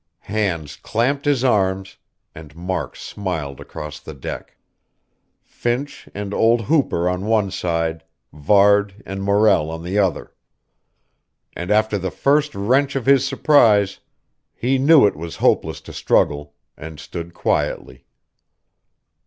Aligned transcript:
Hands 0.25 0.77
clamped 0.77 1.25
his 1.25 1.43
arms, 1.43 1.97
and 2.33 2.55
Mark 2.55 2.95
smiled 2.95 3.59
across 3.59 3.99
the 3.99 4.15
deck. 4.15 4.57
Finch 5.43 6.09
and 6.15 6.33
old 6.33 6.61
Hooper 6.61 7.07
on 7.07 7.27
one 7.27 7.51
side, 7.51 8.03
Varde 8.33 9.03
and 9.05 9.21
Morrell 9.21 9.69
on 9.69 9.83
the 9.83 9.99
other. 9.99 10.33
And 11.53 11.69
after 11.69 11.99
the 11.99 12.09
first 12.09 12.55
wrench 12.55 12.95
of 12.95 13.05
his 13.05 13.27
surprise, 13.27 13.99
he 14.55 14.79
knew 14.79 15.05
it 15.05 15.15
was 15.15 15.35
hopeless 15.35 15.79
to 15.81 15.93
struggle, 15.93 16.55
and 16.75 16.99
stood 16.99 17.35
quietly. 17.35 18.07